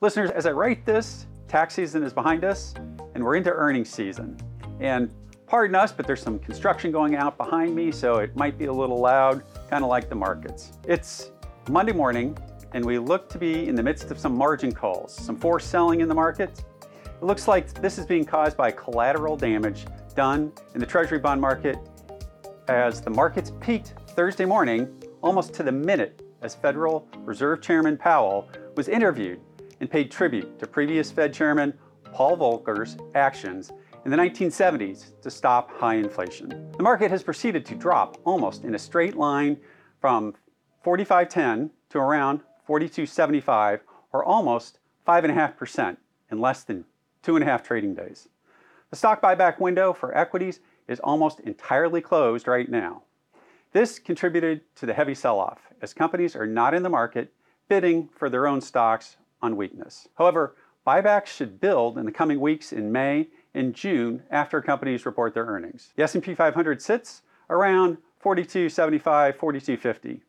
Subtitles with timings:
[0.00, 2.72] Listeners, as I write this, tax season is behind us
[3.16, 4.38] and we're into earnings season.
[4.78, 5.12] And
[5.44, 8.72] pardon us, but there's some construction going out behind me, so it might be a
[8.72, 10.78] little loud, kind of like the markets.
[10.86, 11.32] It's
[11.68, 12.38] Monday morning,
[12.74, 16.00] and we look to be in the midst of some margin calls, some forced selling
[16.00, 16.62] in the market.
[17.04, 19.84] It looks like this is being caused by collateral damage
[20.14, 21.76] done in the Treasury bond market
[22.68, 28.48] as the markets peaked Thursday morning almost to the minute as Federal Reserve Chairman Powell
[28.76, 29.40] was interviewed
[29.80, 31.72] and paid tribute to previous Fed Chairman
[32.12, 33.70] Paul Volcker's actions
[34.04, 36.70] in the 1970s to stop high inflation.
[36.76, 39.58] The market has proceeded to drop almost in a straight line
[40.00, 40.34] from
[40.84, 43.80] 45.10 to around 42.75,
[44.12, 45.96] or almost 5.5%
[46.30, 46.84] in less than
[47.22, 48.28] two and a half trading days.
[48.90, 53.02] The stock buyback window for equities is almost entirely closed right now.
[53.72, 57.32] This contributed to the heavy sell off as companies are not in the market
[57.68, 60.08] bidding for their own stocks on weakness.
[60.16, 60.54] However,
[60.86, 65.46] buybacks should build in the coming weeks in May and June after companies report their
[65.46, 65.92] earnings.
[65.96, 70.22] The S&P 500 sits around 4275, 4250.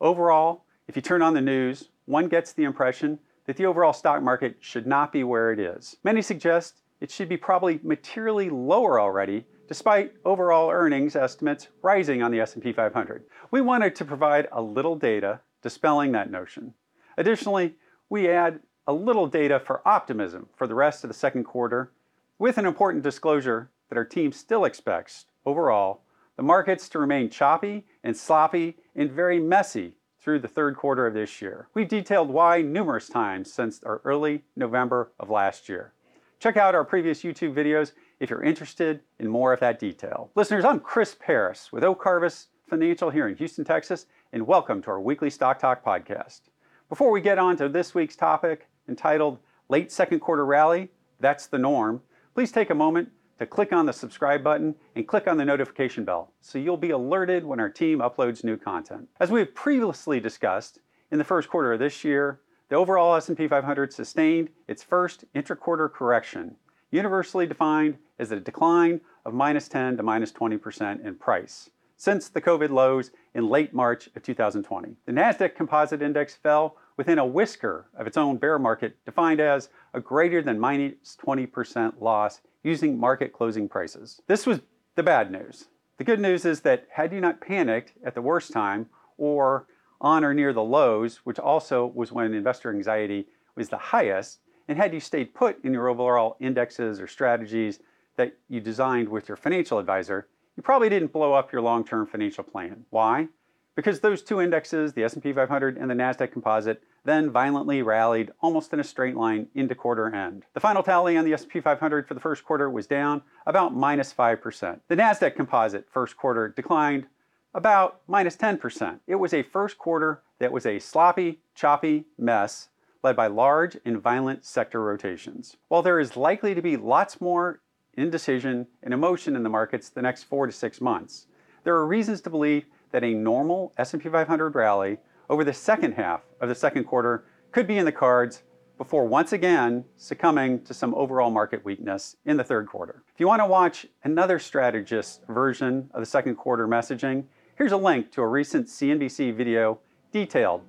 [0.00, 4.22] Overall, if you turn on the news, one gets the impression that the overall stock
[4.22, 5.96] market should not be where it is.
[6.04, 12.30] Many suggest it should be probably materially lower already despite overall earnings estimates rising on
[12.30, 13.24] the S&P 500.
[13.50, 16.72] We wanted to provide a little data dispelling that notion.
[17.18, 17.74] Additionally,
[18.10, 21.92] we add a little data for optimism for the rest of the second quarter
[22.38, 26.02] with an important disclosure that our team still expects overall
[26.36, 31.14] the markets to remain choppy and sloppy and very messy through the third quarter of
[31.14, 31.68] this year.
[31.74, 35.92] We've detailed why numerous times since our early November of last year.
[36.38, 40.30] Check out our previous YouTube videos if you're interested in more of that detail.
[40.34, 44.90] Listeners, I'm Chris Perras with Oak Harvest Financial here in Houston, Texas, and welcome to
[44.90, 46.42] our weekly Stock Talk podcast.
[46.88, 50.88] Before we get on to this week's topic entitled Late Second Quarter Rally,
[51.20, 52.00] That's the Norm,
[52.34, 56.06] please take a moment to click on the subscribe button and click on the notification
[56.06, 59.06] bell so you'll be alerted when our team uploads new content.
[59.20, 60.78] As we have previously discussed,
[61.10, 62.40] in the first quarter of this year,
[62.70, 66.56] the overall S&P 500 sustained its first intra-quarter correction,
[66.90, 71.68] universally defined as a decline of minus 10 to minus 20% in price
[71.98, 74.96] since the COVID lows in late March of 2020.
[75.04, 79.70] The Nasdaq Composite Index fell within a whisker of its own bear market, defined as
[79.94, 84.20] a greater than minus 20% loss using market closing prices.
[84.26, 84.60] This was
[84.96, 85.68] the bad news.
[85.96, 88.86] The good news is that had you not panicked at the worst time
[89.16, 89.66] or
[90.00, 94.76] on or near the lows, which also was when investor anxiety was the highest, and
[94.76, 97.78] had you stayed put in your overall indexes or strategies
[98.16, 100.26] that you designed with your financial advisor,
[100.56, 102.84] you probably didn't blow up your long-term financial plan.
[102.90, 103.28] Why?
[103.78, 108.72] Because those two indexes, the S&P 500 and the Nasdaq Composite, then violently rallied almost
[108.72, 110.44] in a straight line into quarter end.
[110.52, 114.12] The final tally on the S&P 500 for the first quarter was down about minus
[114.12, 114.80] 5%.
[114.88, 117.06] The Nasdaq Composite first quarter declined
[117.54, 118.98] about minus 10%.
[119.06, 122.70] It was a first quarter that was a sloppy, choppy mess
[123.04, 125.56] led by large and violent sector rotations.
[125.68, 127.60] While there is likely to be lots more
[127.96, 131.28] indecision, and emotion in the markets the next four to six months.
[131.62, 136.22] There are reasons to believe that a normal S&P 500 rally over the second half
[136.40, 138.42] of the second quarter could be in the cards
[138.78, 143.02] before once again succumbing to some overall market weakness in the third quarter.
[143.12, 147.24] If you want to watch another strategist version of the second quarter messaging,
[147.56, 149.80] here's a link to a recent CNBC video
[150.12, 150.62] detailed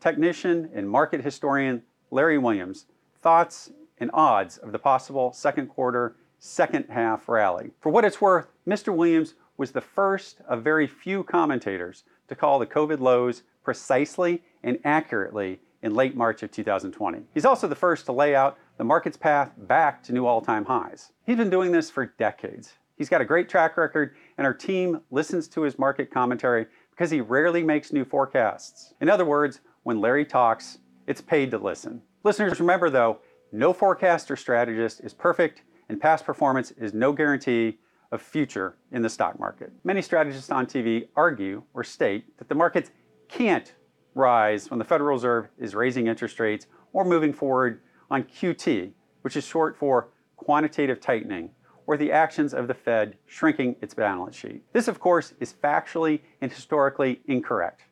[0.00, 2.86] technician and market historian Larry Williams'
[3.20, 7.70] thoughts and odds of the possible second quarter second half rally.
[7.80, 8.94] For what it's worth, Mr.
[8.94, 14.76] Williams was the first of very few commentators to call the COVID lows precisely and
[14.82, 17.20] accurately in late March of 2020.
[17.32, 20.64] He's also the first to lay out the market's path back to new all time
[20.64, 21.12] highs.
[21.24, 22.72] He's been doing this for decades.
[22.96, 27.12] He's got a great track record, and our team listens to his market commentary because
[27.12, 28.94] he rarely makes new forecasts.
[29.00, 32.02] In other words, when Larry talks, it's paid to listen.
[32.24, 33.18] Listeners, remember though,
[33.52, 37.78] no forecast or strategist is perfect and past performance is no guarantee
[38.12, 39.72] of future in the stock market.
[39.82, 42.90] Many strategists on TV argue or state that the markets
[43.28, 43.74] can't
[44.14, 47.80] rise when the Federal Reserve is raising interest rates or moving forward
[48.10, 48.92] on QT,
[49.22, 51.50] which is short for quantitative tightening,
[51.86, 54.62] or the actions of the Fed shrinking its balance sheet.
[54.72, 57.82] This, of course, is factually and historically incorrect.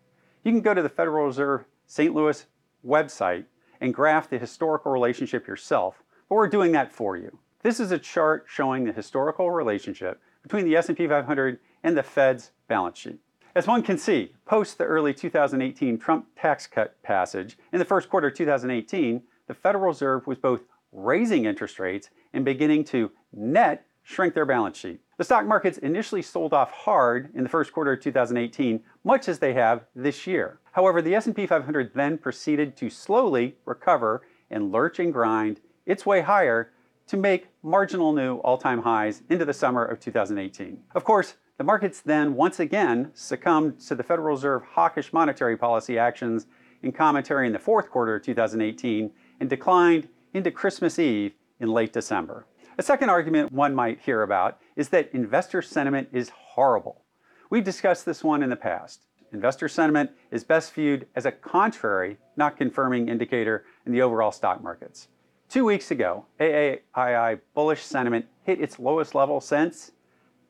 [0.45, 2.15] You can go to the Federal Reserve St.
[2.15, 2.47] Louis
[2.87, 3.47] website
[3.81, 7.39] and graph the historical relationship yourself, but we're doing that for you.
[7.62, 12.53] This is a chart showing the historical relationship between the S&P 500 and the Fed's
[12.69, 13.19] balance sheet.
[13.55, 18.09] As one can see, post the early 2018 Trump tax cut passage in the first
[18.09, 23.85] quarter of 2018, the Federal Reserve was both raising interest rates and beginning to net
[24.03, 25.03] shrink their balance sheet.
[25.19, 29.39] The stock markets initially sold off hard in the first quarter of 2018, much as
[29.39, 30.61] they have this year.
[30.73, 36.23] However, the S&P 500 then proceeded to slowly recover and lurch and grind its way
[36.23, 36.71] higher
[37.11, 40.79] to make marginal new all-time highs into the summer of 2018.
[40.95, 45.99] Of course, the markets then once again succumbed to the Federal Reserve hawkish monetary policy
[45.99, 46.47] actions
[46.85, 49.11] in commentary in the fourth quarter of 2018
[49.41, 52.47] and declined into Christmas Eve in late December.
[52.79, 57.03] A second argument one might hear about is that investor sentiment is horrible.
[57.51, 59.07] We've discussed this one in the past.
[59.33, 64.62] Investor sentiment is best viewed as a contrary, not confirming indicator in the overall stock
[64.62, 65.09] markets.
[65.50, 69.91] Two weeks ago, AAII bullish sentiment hit its lowest level since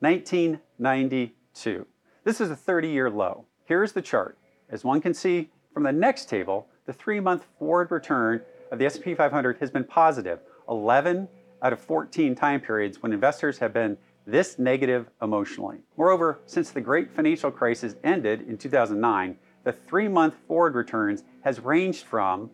[0.00, 1.86] 1992.
[2.22, 3.46] This is a 30-year low.
[3.64, 4.36] Here's the chart.
[4.68, 9.14] As one can see from the next table, the three-month forward return of the S&P
[9.14, 11.26] 500 has been positive 11
[11.62, 15.78] out of 14 time periods when investors have been this negative emotionally.
[15.96, 22.04] Moreover, since the great financial crisis ended in 2009, the three-month forward returns has ranged
[22.04, 22.50] from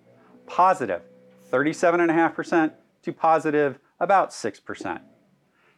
[0.46, 1.02] positive
[1.50, 2.72] 37.5%
[3.02, 5.00] to positive about 6%.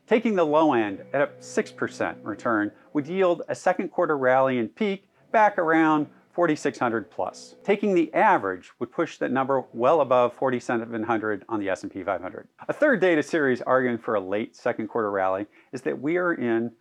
[0.07, 4.75] Taking the low end at a 6% return would yield a second quarter rally and
[4.75, 7.57] peak back around 4600 plus.
[7.65, 12.49] Taking the average would push that number well above 4700 on the S&P 500.
[12.69, 16.33] A third data series arguing for a late second quarter rally is that we are
[16.33, 16.73] in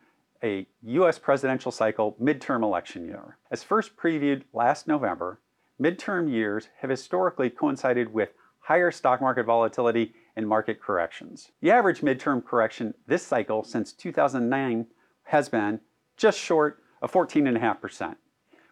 [0.43, 3.37] a US presidential cycle midterm election year.
[3.51, 5.41] As first previewed last November,
[5.81, 8.29] midterm years have historically coincided with
[8.67, 11.51] higher stock market volatility and market corrections.
[11.61, 14.87] The average midterm correction this cycle since 2009
[15.23, 15.79] has been
[16.17, 18.17] just short of 14.5%.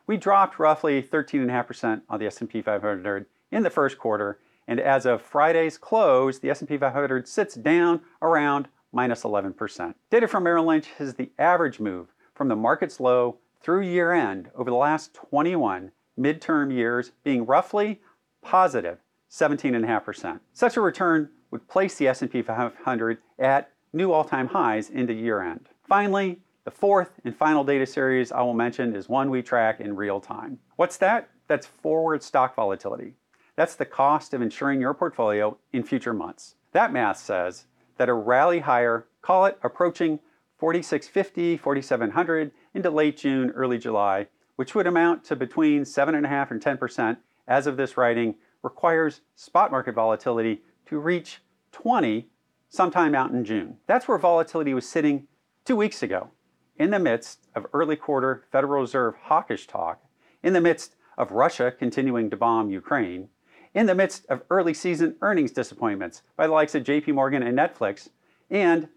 [0.06, 5.22] We dropped roughly 13.5% on the S&P 500 in the first quarter, and as of
[5.22, 9.96] Friday's close, the S&P 500 sits down around minus 11%.
[10.10, 14.50] Data from Merrill Lynch has the average move from the market's low through year end
[14.56, 18.02] over the last 21 midterm years being roughly
[18.42, 19.00] positive
[19.36, 20.40] 17.5%.
[20.54, 25.68] Such a return would place the S&P 500 at new all-time highs into year-end.
[25.86, 29.98] Finally, the fourth and final data series I will mention is one we track in
[29.98, 30.60] real time.
[30.78, 31.30] What's that?
[31.48, 33.16] That's forward stock volatility.
[33.58, 36.56] That's the cost of insuring your portfolio in future months.
[36.72, 37.66] That math says
[37.98, 40.20] that a rally higher, call it approaching
[40.60, 47.18] 4650, 4700 into late June, early July, which would amount to between 7.5 and 10%
[47.48, 51.40] as of this writing, requires spot market volatility to reach
[51.72, 52.28] 20
[52.68, 53.78] sometime out in June.
[53.88, 55.28] That's where volatility was sitting
[55.64, 56.32] two weeks ago,
[56.78, 60.04] in the midst of early quarter Federal Reserve hawkish talk,
[60.44, 63.30] in the midst of Russia continuing to bomb Ukraine,
[63.74, 67.58] in the midst of early season earnings disappointments by the likes of JP Morgan and
[67.58, 68.10] Netflix,
[68.50, 68.90] and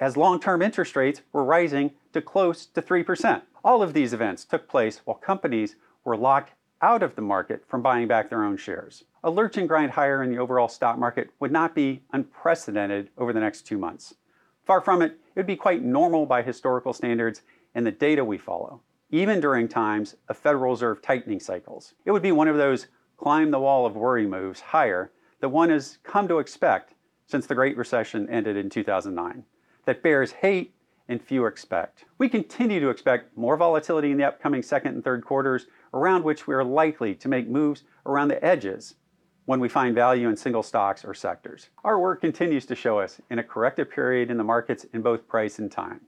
[0.00, 3.42] as long term interest rates were rising to close to 3%.
[3.64, 6.52] All of these events took place while companies were locked
[6.84, 9.04] out of the market from buying back their own shares.
[9.22, 13.32] A lurch and grind higher in the overall stock market would not be unprecedented over
[13.32, 14.16] the next two months.
[14.66, 17.40] Far from it, it would be quite normal by historical standards
[17.74, 21.94] and the data we follow, even during times of Federal Reserve tightening cycles.
[22.04, 25.10] It would be one of those climb the wall of worry moves higher
[25.40, 26.92] that one has come to expect
[27.26, 29.42] since the Great Recession ended in 2009,
[29.86, 30.74] that bears hate
[31.08, 32.04] and few expect.
[32.18, 36.46] We continue to expect more volatility in the upcoming second and third quarters, around which
[36.46, 38.94] we are likely to make moves around the edges
[39.46, 41.68] when we find value in single stocks or sectors.
[41.84, 45.28] Our work continues to show us in a corrective period in the markets in both
[45.28, 46.00] price and time.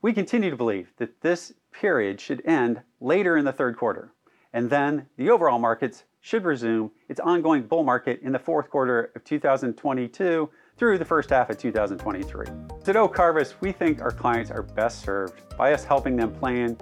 [0.00, 4.12] We continue to believe that this period should end later in the third quarter,
[4.52, 9.12] and then the overall markets should resume its ongoing bull market in the fourth quarter
[9.14, 12.46] of 2022 through the first half of 2023.
[12.86, 16.76] At Oak Harvest, we think our clients are best served by us helping them plan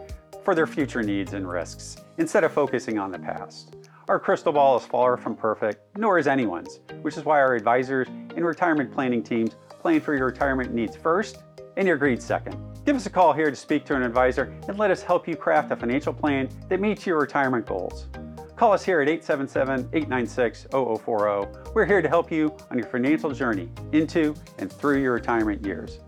[0.45, 3.77] for their future needs and risks instead of focusing on the past.
[4.09, 8.09] Our crystal ball is far from perfect, nor is anyone's, which is why our advisors
[8.09, 11.39] and retirement planning teams plan for your retirement needs first
[11.77, 12.57] and your greed second.
[12.85, 15.37] Give us a call here to speak to an advisor and let us help you
[15.37, 18.09] craft a financial plan that meets your retirement goals.
[18.57, 21.73] Call us here at 877 896 0040.
[21.75, 25.99] We're here to help you on your financial journey into and through your retirement years.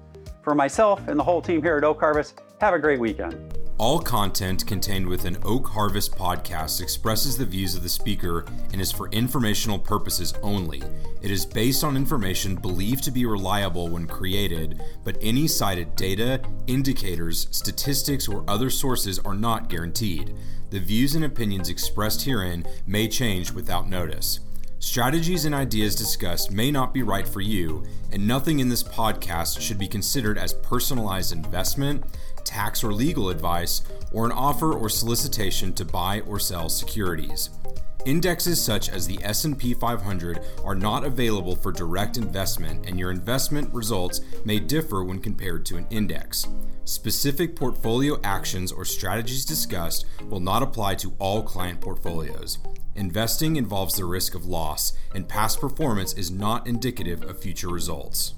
[0.42, 3.58] For myself and the whole team here at Oak Harvest, have a great weekend.
[3.78, 8.90] All content contained within Oak Harvest podcast expresses the views of the speaker and is
[8.90, 10.82] for informational purposes only.
[11.20, 16.40] It is based on information believed to be reliable when created, but any cited data,
[16.68, 20.34] indicators, statistics, or other sources are not guaranteed.
[20.70, 24.40] The views and opinions expressed herein may change without notice.
[24.78, 29.60] Strategies and ideas discussed may not be right for you, and nothing in this podcast
[29.60, 32.04] should be considered as personalized investment,
[32.44, 33.82] tax or legal advice,
[34.12, 37.50] or an offer or solicitation to buy or sell securities.
[38.04, 43.72] Indexes such as the S&P 500 are not available for direct investment and your investment
[43.74, 46.46] results may differ when compared to an index.
[46.86, 52.58] Specific portfolio actions or strategies discussed will not apply to all client portfolios.
[52.94, 58.34] Investing involves the risk of loss, and past performance is not indicative of future results.